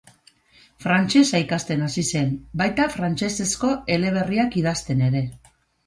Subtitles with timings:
[0.85, 2.33] Frantsesa ikasten hasi zen,
[2.65, 5.29] baita frantsesezko eleberriak idazten ere.